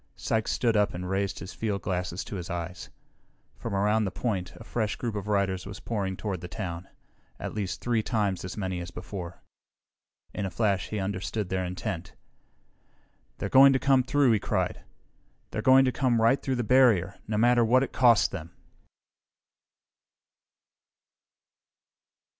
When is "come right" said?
15.91-16.41